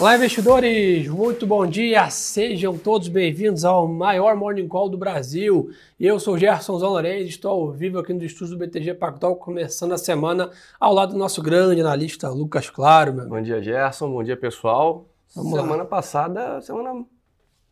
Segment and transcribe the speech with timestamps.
[0.00, 1.08] Olá, investidores!
[1.08, 2.08] Muito bom dia!
[2.08, 5.68] Sejam todos bem-vindos ao maior Morning Call do Brasil.
[6.00, 9.98] Eu sou Gerson Zanorenz, estou ao vivo aqui no estúdio do BTG Pactual, começando a
[9.98, 10.50] semana
[10.80, 13.12] ao lado do nosso grande analista Lucas Claro.
[13.12, 13.28] Meu.
[13.28, 14.10] Bom dia, Gerson.
[14.10, 15.06] Bom dia, pessoal.
[15.36, 15.84] Vamos semana lá.
[15.84, 17.04] passada, semana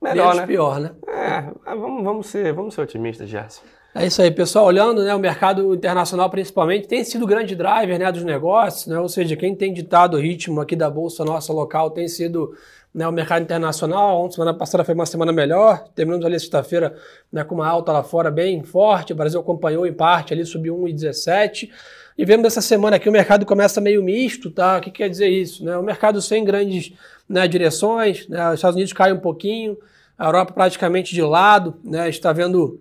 [0.02, 0.46] melhor, Menos né?
[0.46, 0.90] pior, né?
[1.08, 3.62] É, vamos, vamos, ser, vamos ser otimistas, Gerson.
[4.00, 4.66] É isso aí, pessoal.
[4.66, 8.96] Olhando né, o mercado internacional, principalmente, tem sido o grande driver né, dos negócios, né?
[8.96, 12.54] ou seja, quem tem ditado o ritmo aqui da Bolsa nossa local tem sido
[12.94, 14.22] né, o mercado internacional.
[14.22, 15.82] Ontem, semana passada, foi uma semana melhor.
[15.96, 16.94] Terminamos ali sexta-feira
[17.32, 19.12] né, com uma alta lá fora bem forte.
[19.12, 21.68] O Brasil acompanhou em parte, ali subiu 1,17.
[22.16, 24.78] E vemos essa semana aqui o mercado começa meio misto, tá?
[24.78, 25.64] O que quer dizer isso?
[25.64, 25.76] Né?
[25.76, 26.92] O mercado sem grandes
[27.28, 28.46] né, direções, né?
[28.50, 29.76] os Estados Unidos caem um pouquinho,
[30.16, 32.08] a Europa praticamente de lado, né?
[32.08, 32.80] está vendo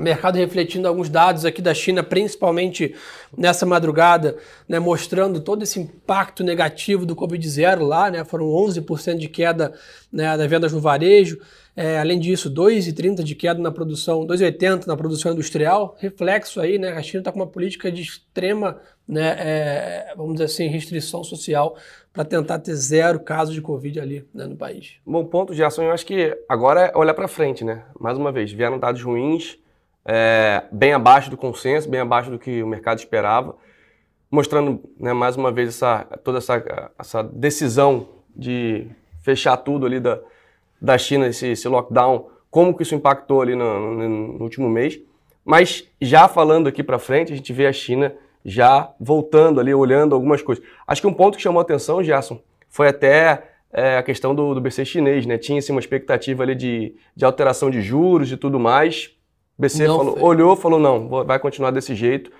[0.00, 2.94] mercado refletindo alguns dados aqui da China, principalmente
[3.36, 4.36] nessa madrugada,
[4.68, 9.72] né, mostrando todo esse impacto negativo do Covid-0 lá, né, foram 11% de queda
[10.12, 11.38] né, das vendas no varejo,
[11.74, 16.92] é, além disso, 2,30% de queda na produção, 2,80% na produção industrial, reflexo aí, né,
[16.92, 21.76] a China está com uma política de extrema, né, é, vamos dizer assim, restrição social
[22.12, 24.94] para tentar ter zero casos de Covid ali né, no país.
[25.06, 28.52] Bom ponto ação, eu acho que agora é olhar para frente, né, mais uma vez,
[28.52, 29.58] vieram dados ruins,
[30.06, 33.56] é, bem abaixo do consenso, bem abaixo do que o mercado esperava,
[34.30, 38.86] mostrando né, mais uma vez essa, toda essa, essa decisão de
[39.20, 40.20] fechar tudo ali da,
[40.80, 45.00] da China, esse, esse lockdown, como que isso impactou ali no, no, no último mês.
[45.44, 50.14] Mas já falando aqui para frente, a gente vê a China já voltando ali, olhando
[50.14, 50.64] algumas coisas.
[50.86, 54.54] Acho que um ponto que chamou a atenção, Gerson, foi até é, a questão do,
[54.54, 55.36] do BC chinês, né?
[55.36, 59.15] Tinha assim, uma expectativa ali de, de alteração de juros e tudo mais.
[59.58, 62.30] O BC falou, olhou, falou não, vai continuar desse jeito.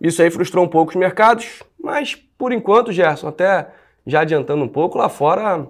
[0.00, 3.68] Isso aí frustrou um pouco os mercados, mas por enquanto, Gerson, até
[4.06, 5.66] já adiantando um pouco, lá fora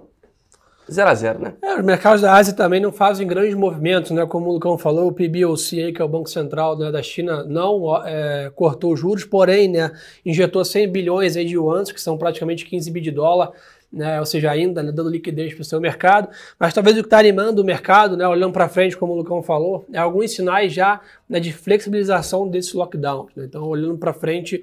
[0.91, 1.53] 0 a 0 né?
[1.63, 4.25] É, os mercados da Ásia também não fazem grandes movimentos, né?
[4.25, 7.95] Como o Lucão falou, o PBOC, que é o Banco Central né, da China, não
[8.05, 9.91] é, cortou os juros, porém, né,
[10.25, 13.51] injetou 100 bilhões aí de yuans, que são praticamente 15 bi de dólar,
[13.95, 16.27] né, ou seja, ainda né, dando liquidez para o seu mercado,
[16.59, 19.41] mas talvez o que está animando o mercado, né, olhando para frente, como o Lucão
[19.41, 23.27] falou, é alguns sinais já né, de flexibilização desse lockdown.
[23.33, 23.45] Né?
[23.45, 24.57] Então, olhando para frente,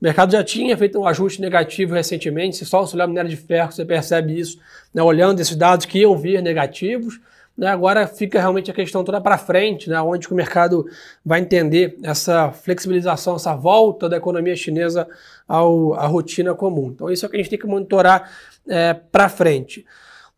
[0.00, 3.36] o mercado já tinha feito um ajuste negativo recentemente, se só você olhar minério de
[3.36, 4.60] ferro, você percebe isso,
[4.94, 7.20] né, olhando esses dados que iam vir negativos,
[7.60, 10.86] né, agora fica realmente a questão toda para frente, né, onde o mercado
[11.22, 15.06] vai entender essa flexibilização, essa volta da economia chinesa
[15.46, 16.90] ao, à rotina comum.
[16.94, 18.30] Então, isso é o que a gente tem que monitorar
[18.66, 19.84] é, para frente.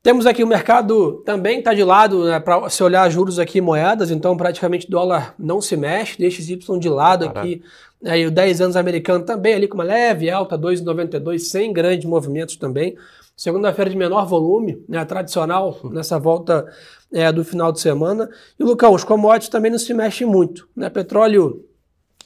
[0.03, 4.11] Temos aqui o mercado também está de lado, né, para se olhar juros aqui moedas,
[4.11, 7.41] então praticamente dólar não se mexe, deixa Y de lado Caraca.
[7.41, 7.63] aqui.
[8.05, 12.57] Aí, o 10 anos americano também ali com uma leve alta, 2,92, sem grandes movimentos
[12.57, 12.97] também.
[13.37, 16.67] Segunda-feira de menor volume, né, tradicional nessa volta
[17.13, 18.29] é, do final de semana.
[18.59, 20.69] E, Lucão, os commodities também não se mexem muito.
[20.75, 20.89] Né?
[20.89, 21.65] Petróleo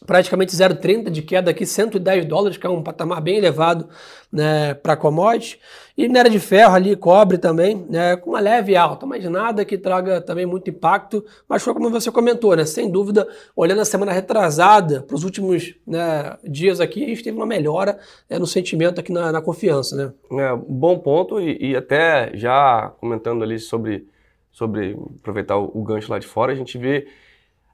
[0.05, 3.89] praticamente 0,30 de queda aqui, 110 dólares, que é um patamar bem elevado
[4.33, 5.59] né, para commodity.
[5.97, 9.79] E minério de ferro ali, cobre também, né, com uma leve alta, mas nada que
[9.79, 11.25] traga também muito impacto.
[11.49, 15.75] Mas foi como você comentou, né, sem dúvida, olhando a semana retrasada, para os últimos
[15.87, 17.99] né, dias aqui, a gente teve uma melhora
[18.29, 19.97] né, no sentimento aqui na, na confiança.
[19.97, 20.13] Né?
[20.43, 24.07] É, bom ponto, e, e, até já comentando ali sobre,
[24.57, 27.07] sobre aproveitar o, o gancho lá de fora, a gente vê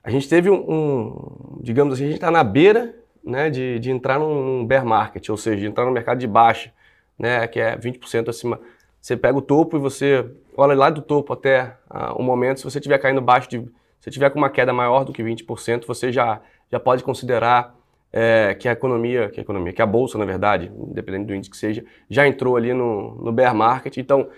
[0.03, 2.93] a gente teve um, um digamos assim, a gente está na beira
[3.25, 6.73] né, de, de entrar num bear market, ou seja, de entrar no mercado de baixa,
[7.17, 8.59] né, que é 20% acima.
[9.01, 12.65] Você pega o topo e você olha lá do topo até uh, o momento, se
[12.65, 13.65] você estiver caindo baixo de.
[14.01, 17.77] Se tiver com uma queda maior do que 20%, você já, já pode considerar
[18.13, 21.49] é, que a economia, que a economia, que a bolsa, na verdade, independente do índice
[21.49, 23.97] que seja, já entrou ali no, no bear market.
[23.99, 24.29] Então,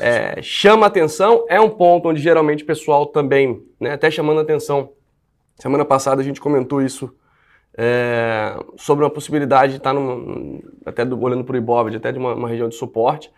[0.00, 4.90] é, chama atenção, é um ponto onde geralmente o pessoal também, né, até chamando atenção,
[5.58, 7.12] Semana passada a gente comentou isso
[7.76, 12.18] é, sobre uma possibilidade de estar numa, até do, olhando para o Ibov, até de
[12.18, 13.30] uma, uma, região de suporte,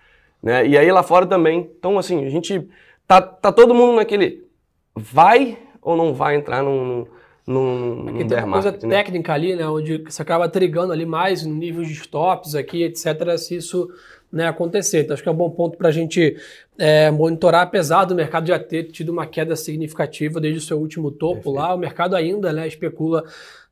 [0.43, 0.66] né?
[0.66, 1.70] E aí lá fora também.
[1.78, 2.69] Então assim, a gente
[3.06, 4.46] tá, tá todo mundo naquele
[4.94, 7.06] vai ou não vai entrar num,
[7.46, 8.78] num, aqui num tem uma coisa né?
[8.78, 9.66] técnica ali, né?
[9.66, 13.38] Onde você acaba trigando ali mais no nível de stops aqui, etc.
[13.38, 13.88] Se isso
[14.32, 15.00] né, acontecer.
[15.00, 16.36] Então, acho que é um bom ponto para a gente
[16.78, 21.10] é, monitorar, apesar do mercado já ter tido uma queda significativa desde o seu último
[21.10, 21.56] topo Perfeito.
[21.56, 23.24] lá, o mercado ainda né, especula,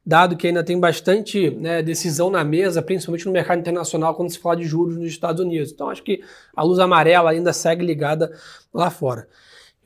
[0.04, 4.38] dado que ainda tem bastante né, decisão na mesa, principalmente no mercado internacional, quando se
[4.38, 5.70] fala de juros nos Estados Unidos.
[5.70, 6.22] Então, acho que
[6.56, 8.32] a luz amarela ainda segue ligada
[8.72, 9.28] lá fora.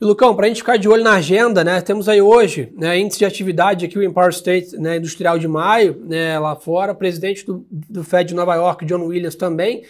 [0.01, 2.97] E, Lucão, para a gente ficar de olho na agenda, né, temos aí hoje né,
[2.97, 7.45] índice de atividade aqui, o Empire State né, Industrial de maio, né, lá fora, presidente
[7.45, 9.83] do, do Fed de Nova York, John Williams, também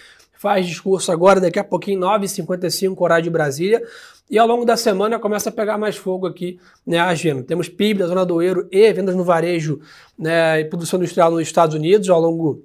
[0.43, 3.81] faz discurso agora, daqui a pouquinho, 9h55, horário de Brasília.
[4.29, 7.43] E ao longo da semana começa a pegar mais fogo aqui né, a agenda.
[7.43, 9.79] Temos PIB da zona do euro e vendas no varejo
[10.19, 12.61] né, e produção industrial nos Estados Unidos ao longo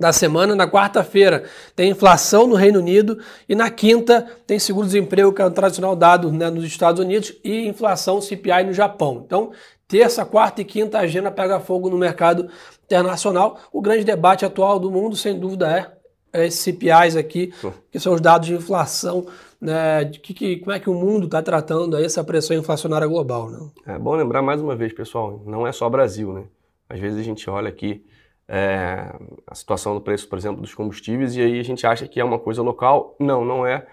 [0.00, 0.54] da semana.
[0.56, 1.44] Na quarta-feira
[1.76, 6.32] tem inflação no Reino Unido e na quinta tem seguro-desemprego, que é o tradicional dado
[6.32, 9.22] né, nos Estados Unidos, e inflação CPI no Japão.
[9.26, 9.52] Então,
[9.86, 12.48] terça, quarta e quinta a agenda pega fogo no mercado
[12.86, 13.58] internacional.
[13.70, 15.93] O grande debate atual do mundo, sem dúvida, é
[16.34, 17.52] esses CPIs aqui,
[17.90, 19.26] que são os dados de inflação,
[19.60, 23.06] né, de que, que como é que o mundo está tratando aí essa pressão inflacionária
[23.06, 23.50] global.
[23.50, 23.58] Né?
[23.86, 26.44] É bom lembrar mais uma vez, pessoal, não é só Brasil, né?
[26.88, 28.04] Às vezes a gente olha aqui
[28.48, 29.10] é,
[29.46, 32.24] a situação do preço, por exemplo, dos combustíveis, e aí a gente acha que é
[32.24, 33.16] uma coisa local.
[33.18, 33.86] Não, não é,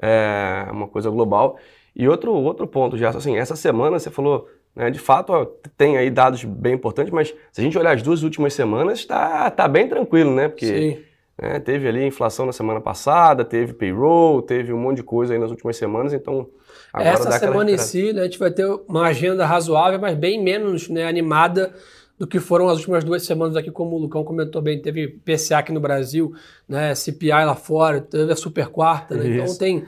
[0.00, 1.58] é uma coisa global.
[1.94, 5.32] E outro, outro ponto, já assim, essa semana você falou, né, de fato,
[5.76, 9.50] tem aí dados bem importantes, mas se a gente olhar as duas últimas semanas, está
[9.50, 10.48] tá bem tranquilo, né?
[10.48, 11.05] Porque
[11.40, 15.38] né, teve ali inflação na semana passada, teve payroll, teve um monte de coisa aí
[15.38, 16.48] nas últimas semanas, então.
[16.94, 20.88] Essa semana em si, né, a gente vai ter uma agenda razoável, mas bem menos
[20.88, 21.74] né, animada
[22.18, 24.80] do que foram as últimas duas semanas aqui, como o Lucão comentou bem.
[24.80, 26.32] Teve PCA aqui no Brasil,
[26.66, 29.14] né, CPI lá fora, teve a super quarta.
[29.14, 29.36] Né?
[29.36, 29.84] Então tem,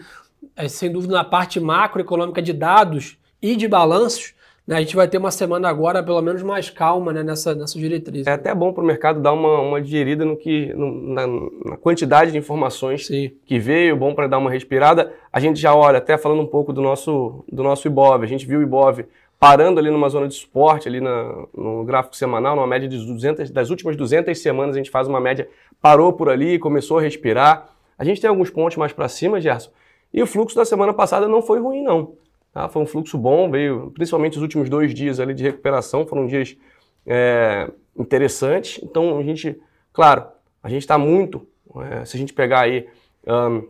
[0.54, 4.34] é, sem dúvida, na parte macroeconômica de dados e de balanços,
[4.76, 8.26] a gente vai ter uma semana agora, pelo menos, mais calma né, nessa, nessa diretriz.
[8.26, 11.76] É até bom para o mercado dar uma, uma digerida no que, no, na, na,
[11.78, 13.32] quantidade de informações Sim.
[13.46, 15.12] que veio, bom para dar uma respirada.
[15.32, 18.46] A gente já olha, até falando um pouco do nosso, do nosso IBOV, a gente
[18.46, 19.06] viu o IBOV
[19.40, 23.50] parando ali numa zona de suporte, ali na, no gráfico semanal, numa média de 200,
[23.50, 25.48] das últimas 200 semanas, a gente faz uma média,
[25.80, 27.70] parou por ali, começou a respirar.
[27.96, 29.70] A gente tem alguns pontos mais para cima, Gerson,
[30.12, 32.12] e o fluxo da semana passada não foi ruim, não.
[32.52, 32.68] Tá?
[32.68, 36.56] Foi um fluxo bom, veio principalmente os últimos dois dias ali de recuperação, foram dias
[37.06, 38.80] é, interessantes.
[38.82, 39.60] Então, a gente,
[39.92, 40.26] claro,
[40.62, 41.46] a gente está muito,
[41.76, 42.86] é, se a gente pegar aí
[43.26, 43.68] um,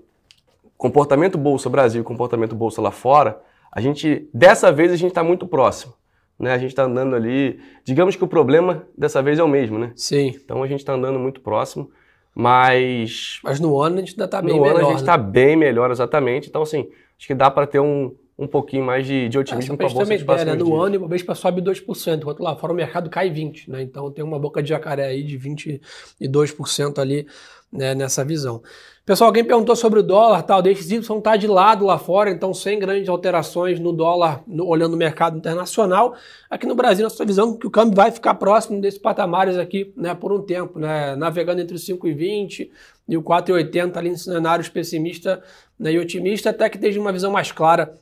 [0.77, 3.41] comportamento Bolsa Brasil e comportamento Bolsa lá fora,
[3.71, 5.95] a gente, dessa vez, a gente está muito próximo.
[6.39, 6.53] Né?
[6.53, 7.61] A gente está andando ali.
[7.85, 9.93] Digamos que o problema dessa vez é o mesmo, né?
[9.97, 10.29] Sim.
[10.43, 11.91] Então a gente está andando muito próximo.
[12.33, 13.41] Mas.
[13.43, 14.75] Mas no ano a gente ainda está bem no melhor.
[14.75, 15.25] No ano a gente está né?
[15.25, 16.49] bem melhor, exatamente.
[16.49, 16.89] Então, assim,
[17.19, 20.17] acho que dá para ter um, um pouquinho mais de, de otimismo para a bolsa
[20.17, 20.55] de ideia, né?
[20.55, 20.79] No dias.
[20.79, 23.67] ano, o Ibovespa sobe 2%, enquanto lá fora o mercado cai 20%.
[23.67, 23.83] Né?
[23.83, 27.27] Então tem uma boca de jacaré aí de 22% ali
[27.73, 28.63] né, nessa visão.
[29.05, 32.79] Pessoal, alguém perguntou sobre o dólar, tal, DXY está de lado lá fora, então sem
[32.79, 36.15] grandes alterações no dólar, no, olhando o mercado internacional.
[36.49, 39.93] Aqui no Brasil, nossa visão é que o câmbio vai ficar próximo desses patamares aqui
[39.97, 42.71] né, por um tempo, né, navegando entre os 5,20
[43.09, 45.43] e o 4,80 ali em cenários pessimista
[45.79, 47.99] né, e otimista, até que esteja uma visão mais clara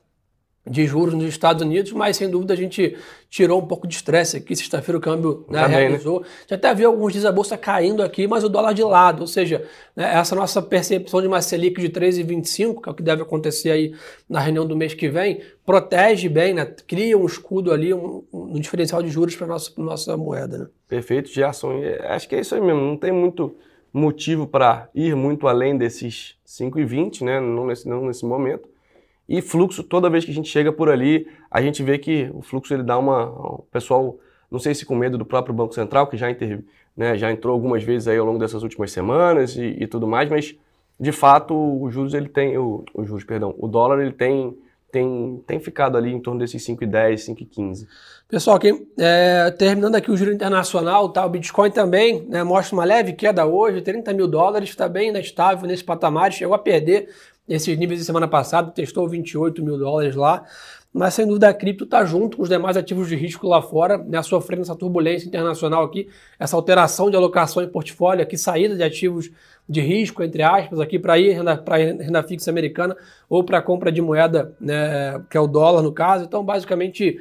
[0.68, 2.96] de juros nos Estados Unidos, mas sem dúvida a gente
[3.30, 4.56] tirou um pouco de estresse aqui.
[4.56, 6.20] Sexta-feira o câmbio né, realizou.
[6.20, 6.26] Né?
[6.48, 9.20] Já até viu alguns dias a bolsa caindo aqui, mas o dólar de lado.
[9.20, 9.64] Ou seja,
[9.94, 13.70] né, essa nossa percepção de uma Selic de 3,25, que é o que deve acontecer
[13.70, 13.94] aí
[14.28, 18.58] na reunião do mês que vem, protege bem, né, cria um escudo ali, um, um
[18.58, 20.58] diferencial de juros para a nossa, nossa moeda.
[20.58, 20.66] Né?
[20.88, 21.80] Perfeito, Gerson.
[22.08, 22.80] Acho que é isso aí mesmo.
[22.80, 23.56] Não tem muito
[23.92, 27.40] motivo para ir muito além desses 5,20, né?
[27.40, 28.68] não, nesse, não nesse momento.
[29.28, 32.42] E fluxo, toda vez que a gente chega por ali, a gente vê que o
[32.42, 33.26] fluxo ele dá uma.
[33.26, 34.18] O pessoal,
[34.50, 36.62] não sei se com medo do próprio Banco Central, que já, inter,
[36.96, 40.30] né, já entrou algumas vezes aí ao longo dessas últimas semanas e, e tudo mais,
[40.30, 40.54] mas
[40.98, 42.56] de fato o juros ele tem.
[42.56, 44.56] O, o juros, perdão, o dólar ele tem,
[44.92, 47.86] tem, tem ficado ali em torno desses 5,10, 5,15.
[48.28, 52.84] Pessoal, aqui, é, terminando aqui o giro internacional, tá, o Bitcoin também né, mostra uma
[52.84, 57.08] leve queda hoje, 30 mil dólares, está bem né, estável nesse patamar, chegou a perder
[57.48, 60.44] esses níveis de semana passada, testou 28 mil dólares lá,
[60.92, 63.98] mas sem dúvida a cripto está junto com os demais ativos de risco lá fora,
[63.98, 68.82] né, sofrendo essa turbulência internacional aqui, essa alteração de alocação em portfólio aqui, saída de
[68.82, 69.30] ativos
[69.68, 72.96] de risco, entre aspas, aqui para ir para renda fixa americana
[73.28, 76.24] ou para compra de moeda, né, que é o dólar no caso.
[76.24, 77.20] Então, basicamente,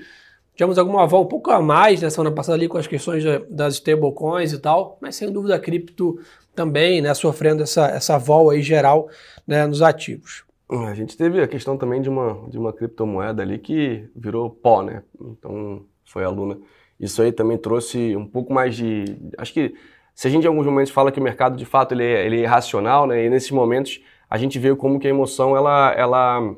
[0.56, 3.74] tivemos alguma aval um pouco a mais na semana passada ali com as questões das
[3.74, 6.18] stablecoins e tal, mas sem dúvida a cripto
[6.56, 9.10] também, né, sofrendo essa, essa vol aí geral
[9.46, 10.44] né, nos ativos.
[10.70, 14.82] A gente teve a questão também de uma, de uma criptomoeda ali que virou pó,
[14.82, 15.04] né?
[15.22, 16.58] Então foi a Luna.
[17.00, 19.16] Isso aí também trouxe um pouco mais de.
[19.38, 19.76] Acho que
[20.16, 22.38] se a gente em alguns momentos fala que o mercado de fato ele é, ele
[22.38, 23.26] é irracional, né?
[23.26, 26.56] E nesses momentos a gente vê como que a emoção ela, ela,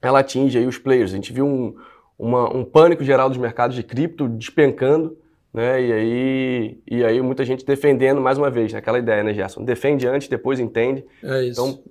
[0.00, 1.12] ela atinge aí os players.
[1.12, 1.76] A gente viu um,
[2.18, 5.16] uma, um pânico geral dos mercados de cripto despencando
[5.52, 5.82] né?
[5.82, 8.82] E aí, e aí muita gente defendendo mais uma vez, né?
[8.98, 9.64] ideia, né, Gerson?
[9.64, 11.04] Defende antes, depois entende.
[11.22, 11.60] É isso.
[11.60, 11.82] Então,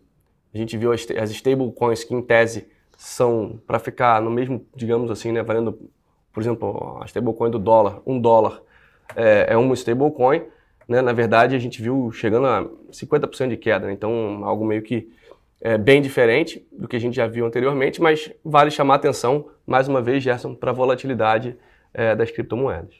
[0.53, 5.09] a gente viu as, as stablecoins que, em tese, são para ficar no mesmo, digamos
[5.09, 5.89] assim, né, valendo,
[6.33, 8.61] por exemplo, a stablecoin do dólar, um dólar
[9.15, 10.43] é, é uma stablecoin,
[10.87, 13.93] né, na verdade a gente viu chegando a 50% de queda, né?
[13.93, 15.09] então algo meio que
[15.61, 19.87] é, bem diferente do que a gente já viu anteriormente, mas vale chamar atenção, mais
[19.87, 21.55] uma vez, Gerson, para a volatilidade
[21.93, 22.95] é, das criptomoedas.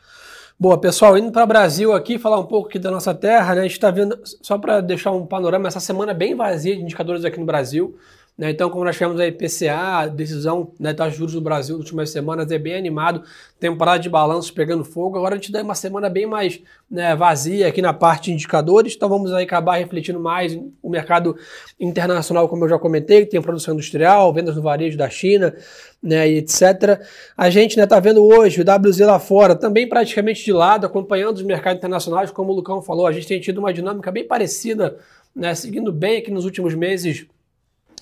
[0.62, 3.62] Boa, pessoal, indo para o Brasil aqui, falar um pouco aqui da nossa terra, né?
[3.62, 7.26] A gente está vendo, só para deixar um panorama, essa semana bem vazia de indicadores
[7.26, 7.98] aqui no Brasil.
[8.42, 8.50] Né?
[8.50, 12.10] Então, como nós tivemos aí PCA, decisão né, taxa de juros do Brasil nas últimas
[12.10, 13.22] semanas, é bem animado,
[13.60, 15.16] temporada de balanços pegando fogo.
[15.16, 18.96] Agora a gente dá uma semana bem mais né, vazia aqui na parte de indicadores,
[18.96, 21.38] então vamos aí acabar refletindo mais o mercado
[21.80, 25.54] internacional, como eu já comentei, tem produção industrial, vendas no varejo da China,
[26.02, 27.00] né, etc.
[27.38, 31.36] A gente está né, vendo hoje o WZ lá fora, também praticamente de lado, acompanhando
[31.36, 34.98] os mercados internacionais, como o Lucão falou, a gente tem tido uma dinâmica bem parecida,
[35.36, 37.28] né, seguindo bem aqui nos últimos meses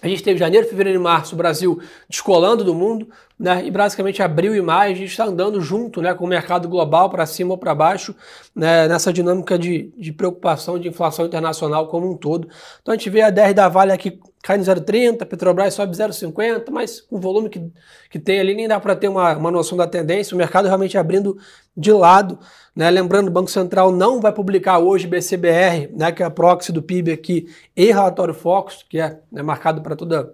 [0.01, 3.65] a gente teve janeiro, fevereiro e março o Brasil descolando do mundo, né?
[3.65, 7.09] E basicamente abril e maio a gente está andando junto, né, com o mercado global
[7.09, 8.13] para cima ou para baixo,
[8.53, 12.49] né, nessa dinâmica de, de preocupação de inflação internacional como um todo.
[12.81, 17.05] Então a gente vê a DR da Vale aqui caindo 0,30, Petrobras sobe 0,50, mas
[17.09, 17.71] o volume que,
[18.09, 20.97] que tem ali nem dá para ter uma, uma noção da tendência, o mercado realmente
[20.97, 21.37] abrindo
[21.75, 22.39] de lado.
[22.75, 22.89] Né?
[22.89, 26.81] Lembrando, o Banco Central não vai publicar hoje BCBR, né, que é a proxy do
[26.81, 30.33] PIB aqui, e relatório Focus, que é né, marcado para toda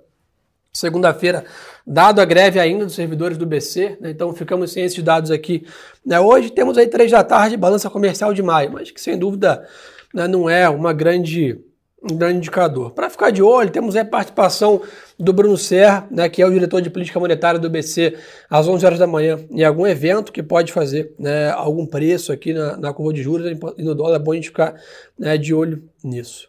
[0.76, 1.46] segunda-feira,
[1.88, 4.12] dado a greve ainda dos servidores do BC, né?
[4.12, 5.66] então ficamos sem esses dados aqui.
[6.06, 6.20] Né?
[6.20, 9.66] Hoje temos aí três da tarde, balança comercial de maio, mas que sem dúvida
[10.14, 11.58] né, não é uma grande
[12.04, 12.92] um grande indicador.
[12.92, 14.80] Para ficar de olho, temos a participação
[15.18, 18.16] do Bruno Serra, né, que é o diretor de política monetária do BC,
[18.48, 22.54] às 11 horas da manhã, em algum evento que pode fazer né, algum preço aqui
[22.54, 24.76] na, na curva de juros e no dólar, é bom a gente ficar
[25.18, 26.48] né, de olho nisso.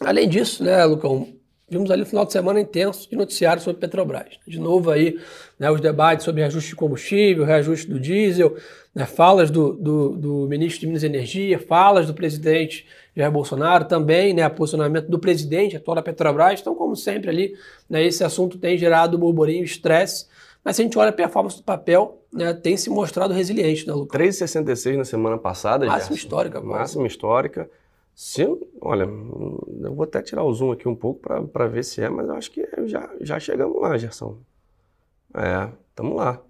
[0.00, 1.37] Além disso, né, Lucão,
[1.68, 4.38] vimos ali no final de semana intenso de noticiário sobre Petrobras.
[4.46, 5.18] De novo aí,
[5.58, 8.56] né, os debates sobre reajuste de combustível, reajuste do diesel,
[8.94, 13.84] né, falas do, do, do, ministro de Minas e Energia, falas do presidente Jair Bolsonaro,
[13.84, 16.60] também né, posicionamento do presidente atual da Petrobras.
[16.60, 17.54] Então, como sempre ali,
[17.88, 20.26] né, esse assunto tem gerado burburinho, estresse,
[20.64, 23.92] mas se a gente olha a performance do papel, né, tem se mostrado resiliente, né,
[23.92, 24.20] Lucas?
[24.20, 26.60] 3,66 na semana passada, Máxima histórica.
[26.60, 27.70] Máxima histórica.
[28.20, 28.44] Se,
[28.80, 31.20] olha, eu vou até tirar o zoom aqui um pouco
[31.52, 34.38] para ver se é, mas eu acho que já, já chegamos lá, Gerson.
[35.32, 36.42] É, estamos lá.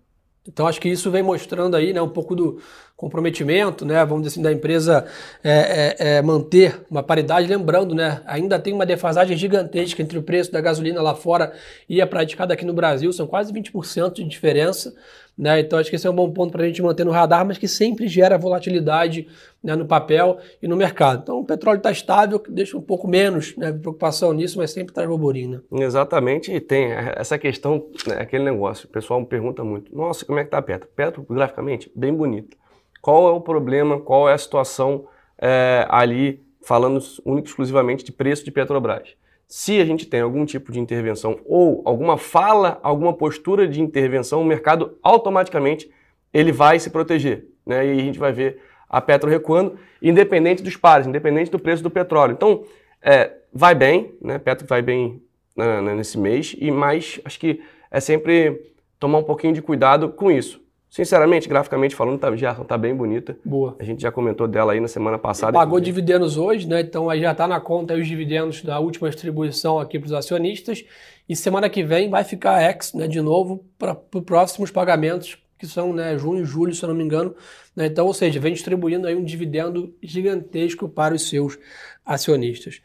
[0.47, 2.59] Então acho que isso vem mostrando aí né, um pouco do
[2.99, 5.07] comprometimento, né, vamos dizer assim, da empresa
[5.45, 5.53] é,
[6.01, 7.47] é, é, manter uma paridade.
[7.47, 11.53] Lembrando, né, ainda tem uma defasagem gigantesca entre o preço da gasolina lá fora
[11.89, 14.93] e a praticada aqui no Brasil, são quase 20% de diferença.
[15.39, 15.61] Né?
[15.61, 17.57] Então acho que esse é um bom ponto para a gente manter no radar, mas
[17.57, 19.29] que sempre gera volatilidade
[19.63, 21.21] né, no papel e no mercado.
[21.23, 25.09] Então o petróleo está estável, deixa um pouco menos né, preocupação nisso, mas sempre traz
[25.09, 25.63] burburinho.
[25.71, 25.85] Né?
[25.85, 30.41] Exatamente, e tem essa questão, né, aquele negócio, o pessoal me pergunta muito, nossa, como
[30.41, 30.89] é que está a Petro?
[30.97, 32.57] Petro, graficamente, bem bonita.
[33.01, 35.07] Qual é o problema, qual é a situação
[35.39, 39.17] é, ali, falando único exclusivamente de preço de Petrobras?
[39.49, 44.43] se a gente tem algum tipo de intervenção ou alguma fala, alguma postura de intervenção,
[44.43, 45.91] o mercado automaticamente
[46.35, 47.47] ele vai se proteger.
[47.65, 47.87] Né?
[47.87, 51.91] E a gente vai ver a Petro recuando, independente dos pares, independente do preço do
[51.91, 52.33] petróleo.
[52.33, 52.65] Então,
[53.03, 54.39] é, vai bem, né?
[54.39, 55.23] Petro vai bem
[55.57, 60.31] né, nesse mês, e mais acho que é sempre tomar um pouquinho de cuidado com
[60.31, 60.63] isso.
[60.91, 63.37] Sinceramente, graficamente falando, tá, já está bem bonita.
[63.45, 63.77] Boa.
[63.79, 65.53] A gente já comentou dela aí na semana passada.
[65.53, 66.81] E pagou dividendos hoje, né?
[66.81, 70.85] Então aí já está na conta os dividendos da última distribuição aqui para os acionistas.
[71.29, 75.67] E semana que vem vai ficar ex, né, de novo, para os próximos pagamentos, que
[75.67, 77.35] são né, junho e julho, se eu não me engano.
[77.75, 77.87] Né?
[77.87, 81.59] Então, ou seja, vem distribuindo aí um dividendo gigantesco para os seus
[82.07, 82.81] acionistas.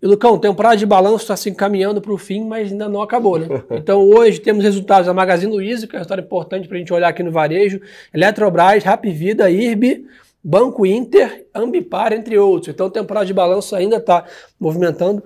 [0.00, 3.38] E Lucão, temporada de balanço está se encaminhando para o fim, mas ainda não acabou,
[3.38, 3.46] né?
[3.72, 6.92] Então hoje temos resultados da Magazine Luiza, que é uma história importante para a gente
[6.92, 7.80] olhar aqui no varejo,
[8.14, 10.06] Eletrobras, Rapvida, IRB,
[10.42, 12.72] Banco Inter, Ambipar, entre outros.
[12.72, 14.24] Então temporada de balanço ainda está
[14.60, 15.24] movimentando.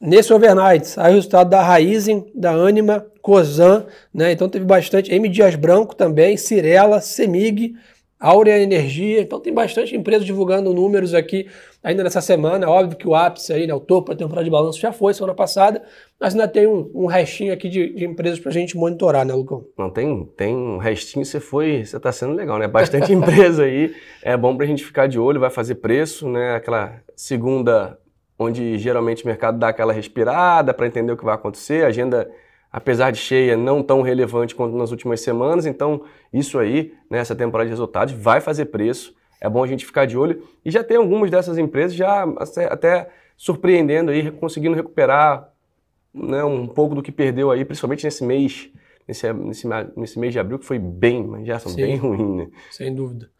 [0.00, 4.32] Nesse overnight, sai o resultado da Raizen, da Anima, Cosan, né?
[4.32, 7.74] Então teve bastante, M Dias Branco também, Cirela, Semig,
[8.20, 11.46] Áurea Energia, então tem bastante empresa divulgando números aqui
[11.82, 12.68] ainda nessa semana.
[12.68, 15.34] Óbvio que o ápice aí, né, o topo da temporada de balanço já foi semana
[15.34, 15.82] passada,
[16.18, 19.34] mas ainda tem um, um restinho aqui de, de empresas para a gente monitorar, né,
[19.34, 19.66] Lucão?
[19.76, 22.66] Não, tem, tem um restinho, você foi, você está sendo legal, né?
[22.66, 26.54] Bastante empresa aí, é bom para a gente ficar de olho, vai fazer preço, né?
[26.54, 27.98] Aquela segunda,
[28.38, 32.30] onde geralmente o mercado dá aquela respirada para entender o que vai acontecer, agenda
[32.74, 35.64] apesar de cheia, não tão relevante quanto nas últimas semanas.
[35.64, 39.14] Então, isso aí, nessa né, temporada de resultados, vai fazer preço.
[39.40, 40.42] É bom a gente ficar de olho.
[40.64, 42.24] E já tem algumas dessas empresas já
[42.68, 45.52] até surpreendendo aí, conseguindo recuperar
[46.12, 48.68] né, um pouco do que perdeu aí, principalmente nesse mês,
[49.06, 52.36] nesse, nesse, nesse mês de abril, que foi bem, mas já são Sim, bem ruim,
[52.38, 52.48] né?
[52.72, 53.30] Sem dúvida.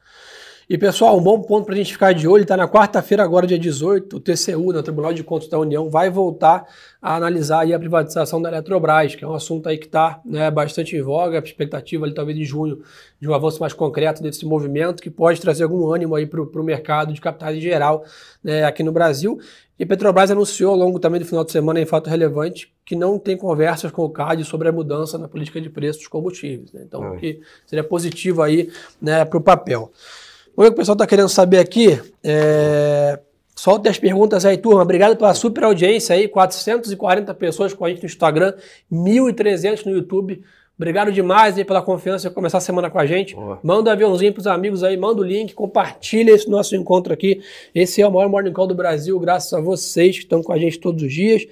[0.67, 3.47] E pessoal, um bom ponto para a gente ficar de olho, está na quarta-feira agora,
[3.47, 6.65] dia 18, o TCU, no né, Tribunal de Contas da União, vai voltar
[7.03, 10.97] a analisar a privatização da Eletrobras, que é um assunto aí que está né, bastante
[10.97, 12.81] em voga, a expectativa ali talvez de junho
[13.21, 16.65] de um avanço mais concreto desse movimento, que pode trazer algum ânimo aí para o
[16.65, 18.03] mercado de capitais em geral
[18.43, 19.39] né, aqui no Brasil.
[19.79, 22.97] E a Petrobras anunciou ao longo também do final de semana, em fato relevante, que
[22.97, 26.73] não tem conversas com o CAD sobre a mudança na política de preços dos combustíveis.
[26.73, 26.85] Né?
[26.87, 28.71] Então, que seria positivo aí
[29.03, 29.93] né, para o papel.
[30.57, 33.19] O que o pessoal está querendo saber aqui é...
[33.57, 34.83] Solte as perguntas aí, turma.
[34.83, 36.27] Obrigado pela super audiência aí.
[36.27, 38.53] 440 pessoas com a gente no Instagram,
[38.93, 40.43] 1.300 no YouTube.
[40.77, 43.37] Obrigado demais aí pela confiança de começar a semana com a gente.
[43.37, 43.61] Boa.
[43.63, 47.41] Manda um aviãozinho pros amigos aí, manda o link, compartilha esse nosso encontro aqui.
[47.73, 50.59] Esse é o maior Morning Call do Brasil, graças a vocês que estão com a
[50.59, 51.47] gente todos os dias.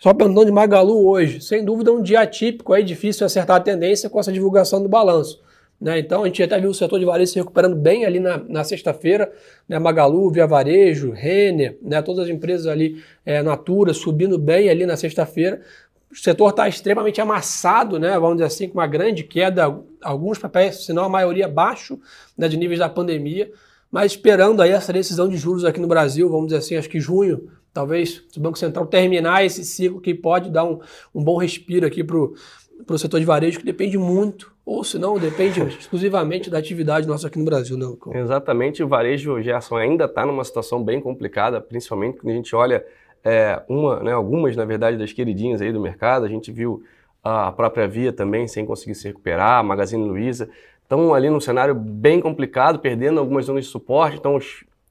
[0.00, 1.40] Só perguntando de Magalu hoje.
[1.40, 5.40] Sem dúvida, um dia típico aí, difícil acertar a tendência com essa divulgação do balanço.
[5.82, 5.98] Né?
[5.98, 8.62] Então a gente até viu o setor de varejo se recuperando bem ali na, na
[8.62, 9.32] sexta-feira,
[9.68, 9.80] né?
[9.80, 12.00] Magalu, Via Varejo, Renner, né?
[12.00, 15.60] todas as empresas ali, é, Natura, subindo bem ali na sexta-feira.
[16.08, 18.16] O setor está extremamente amassado, né?
[18.16, 21.98] vamos dizer assim, com uma grande queda, alguns papéis, se não a maioria, abaixo
[22.38, 23.50] né, de níveis da pandemia,
[23.90, 27.00] mas esperando aí essa decisão de juros aqui no Brasil, vamos dizer assim, acho que
[27.00, 30.78] junho, talvez, se o Banco Central terminar esse ciclo que pode dar um,
[31.12, 35.18] um bom respiro aqui para o setor de varejo, que depende muito ou se não,
[35.18, 38.14] depende exclusivamente da atividade nossa aqui no Brasil, né, Lucão?
[38.14, 42.84] Exatamente, o varejo, Gerson, ainda está numa situação bem complicada, principalmente quando a gente olha
[43.24, 46.82] é, uma, né, algumas, na verdade, das queridinhas aí do mercado, a gente viu
[47.22, 50.48] a própria Via também sem conseguir se recuperar, a Magazine Luiza,
[50.82, 54.38] estão ali num cenário bem complicado, perdendo algumas zonas de suporte, então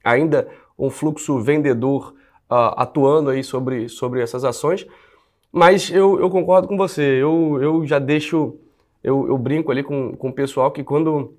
[0.04, 0.48] ainda
[0.80, 2.14] um fluxo vendedor
[2.50, 4.88] uh, atuando aí sobre, sobre essas ações,
[5.52, 8.58] mas eu, eu concordo com você, eu, eu já deixo
[9.04, 11.36] eu, eu brinco ali com, com o pessoal que quando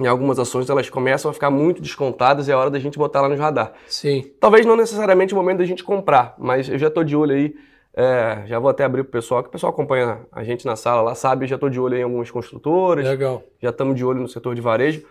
[0.00, 3.22] em algumas ações elas começam a ficar muito descontadas e é hora da gente botar
[3.22, 3.72] lá no radar.
[3.86, 4.30] Sim.
[4.38, 7.54] Talvez não necessariamente o momento da gente comprar, mas eu já estou de olho aí,
[7.94, 10.76] é, já vou até abrir para o pessoal, que o pessoal acompanha a gente na
[10.76, 13.06] sala lá, sabe, já estou de olho em algumas construtoras.
[13.06, 13.42] Legal.
[13.60, 15.02] Já estamos de olho no setor de varejo.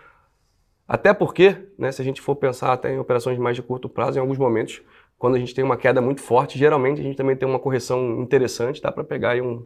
[0.88, 4.19] Até porque, né, se a gente for pensar até em operações mais de curto prazo,
[4.19, 4.84] em alguns momentos,
[5.17, 8.21] quando a gente tem uma queda muito forte, geralmente a gente também tem uma correção
[8.21, 9.65] interessante, dá para pegar aí um,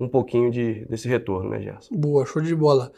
[0.00, 1.94] um pouquinho de, desse retorno, né, Gerson?
[1.94, 2.90] Boa, show de bola.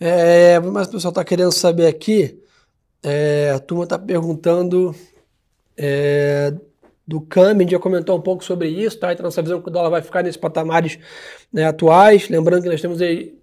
[0.00, 2.38] É, mas o pessoal está querendo saber aqui,
[3.02, 4.94] é, a turma está perguntando
[5.76, 6.52] é,
[7.06, 9.12] do câmbio, já comentou um pouco sobre isso, tá?
[9.12, 10.98] Então, nossa visão que o dólar vai ficar nesses patamares
[11.52, 12.28] né, atuais.
[12.28, 13.00] Lembrando que nós temos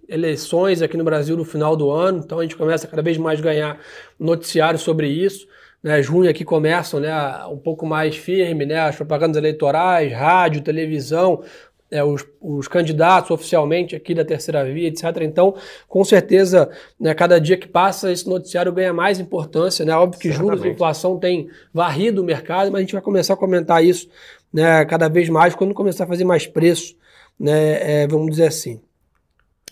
[0.08, 3.40] eleições aqui no Brasil no final do ano, então a gente começa cada vez mais
[3.40, 3.78] ganhar
[4.18, 5.46] noticiário sobre isso.
[5.80, 7.12] Né, junho aqui começam né,
[7.46, 11.44] um pouco mais firme, né, as propagandas eleitorais, rádio, televisão,
[11.90, 15.04] é, os, os, candidatos oficialmente aqui da terceira via, etc.
[15.22, 15.54] Então,
[15.88, 16.70] com certeza,
[17.00, 19.84] né, cada dia que passa, esse noticiário ganha mais importância.
[19.84, 19.94] Né?
[19.94, 20.56] Óbvio que Certamente.
[20.56, 24.08] juros e inflação tem varrido o mercado, mas a gente vai começar a comentar isso
[24.52, 26.96] né, cada vez mais quando começar a fazer mais preço,
[27.38, 28.80] né, é, vamos dizer assim.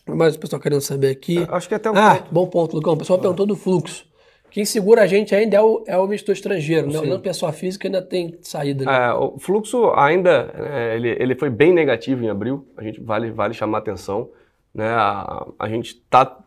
[0.07, 1.44] Mas o pessoal querendo saber aqui.
[1.48, 2.33] Acho que até um Ah, ponto.
[2.33, 2.92] bom ponto, Lucão.
[2.92, 3.22] O pessoal ah.
[3.22, 4.06] perguntou do fluxo.
[4.51, 7.01] Quem segura a gente ainda é o, é o investidor estrangeiro, né?
[7.01, 8.85] não pessoa física ainda tem saída.
[8.85, 9.07] Né?
[9.07, 13.31] É, o fluxo ainda é, ele, ele foi bem negativo em abril, a gente vale,
[13.31, 14.31] vale chamar atenção.
[14.75, 14.89] Né?
[14.89, 16.39] A, a gente está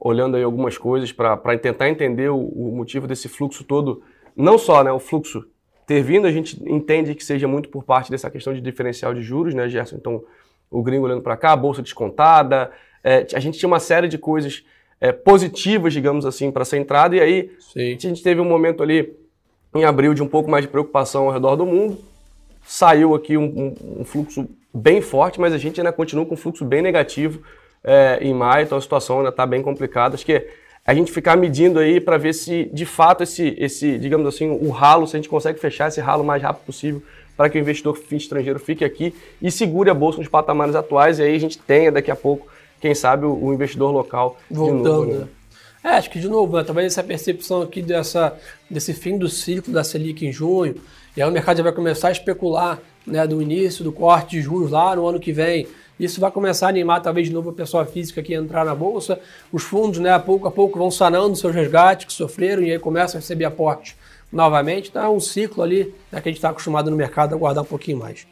[0.00, 4.02] olhando aí algumas coisas para tentar entender o, o, motivo desse fluxo todo.
[4.34, 5.46] Não só né, o fluxo
[5.86, 9.20] ter vindo, a gente entende que seja muito por parte dessa questão de diferencial de
[9.20, 9.96] juros, né, Gerson?
[9.96, 10.24] Então,
[10.70, 12.70] o gringo olhando para cá, a bolsa descontada,
[13.04, 14.64] é, a gente tinha uma série de coisas
[15.00, 17.16] é, positivas, digamos assim, para essa entrada.
[17.16, 17.94] E aí Sim.
[17.94, 19.12] a gente teve um momento ali
[19.74, 21.98] em abril de um pouco mais de preocupação ao redor do mundo.
[22.64, 26.36] Saiu aqui um, um, um fluxo bem forte, mas a gente ainda continua com um
[26.36, 27.40] fluxo bem negativo
[27.82, 30.14] é, em maio, então a situação ainda está bem complicada.
[30.14, 30.46] Acho que
[30.84, 34.70] a gente ficar medindo aí para ver se de fato esse, esse, digamos assim, o
[34.70, 37.02] ralo, se a gente consegue fechar esse ralo o mais rápido possível
[37.36, 41.22] para que o investidor estrangeiro fique aqui e segure a bolsa nos patamares atuais e
[41.22, 42.46] aí a gente tenha daqui a pouco
[42.80, 45.06] quem sabe, o, o investidor local voltando.
[45.06, 45.28] Novo, né?
[45.82, 48.36] É, acho que de novo, né, talvez essa percepção aqui dessa,
[48.68, 50.74] desse fim do ciclo da Selic em junho,
[51.16, 54.42] e aí o mercado já vai começar a especular né, do início do corte de
[54.42, 55.66] juros lá no ano que vem.
[55.98, 59.18] Isso vai começar a animar talvez de novo a pessoa física que entrar na bolsa.
[59.52, 62.78] Os fundos, né, a pouco a pouco vão sanando seus resgates que sofreram e aí
[62.78, 63.96] começam a receber aporte
[64.32, 64.88] novamente.
[64.88, 67.64] Então é um ciclo ali né, que a gente está acostumado no mercado a guardar
[67.64, 68.26] um pouquinho mais.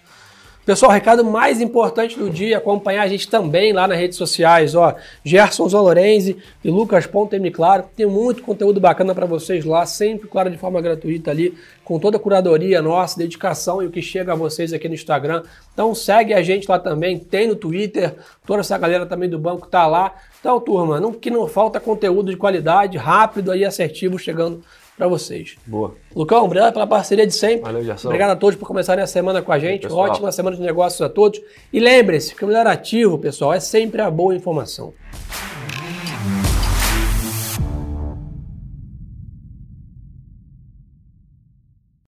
[0.69, 4.95] Pessoal, recado mais importante do dia, acompanhar a gente também lá nas redes sociais, ó,
[5.25, 10.51] Gerson Zolorenzi e Lucas Ponte Claro, tem muito conteúdo bacana para vocês lá, sempre, claro,
[10.51, 14.37] de forma gratuita ali, com toda a curadoria nossa, dedicação e o que chega a
[14.37, 15.43] vocês aqui no Instagram.
[15.73, 19.67] Então segue a gente lá também, tem no Twitter, toda essa galera também do banco
[19.69, 20.17] tá lá.
[20.39, 24.63] Então, turma, não, que não falta conteúdo de qualidade, rápido e assertivo chegando
[24.99, 25.57] para vocês.
[25.65, 25.95] Boa.
[26.15, 27.63] Lucão, obrigado pela parceria de sempre.
[27.63, 28.09] Valeu, Gerson.
[28.09, 29.83] Obrigado a todos por começarem a semana com a gente.
[29.83, 30.11] pessoal.
[30.11, 31.41] Ótima semana de negócios a todos.
[31.73, 34.93] E lembre-se que o melhor ativo, pessoal, é sempre a boa informação.